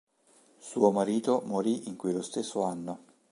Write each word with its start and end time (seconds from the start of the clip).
Suo 0.57 0.89
marito 0.89 1.43
morì 1.45 1.87
in 1.87 1.95
quello 1.95 2.23
stesso 2.23 2.63
anno. 2.63 3.03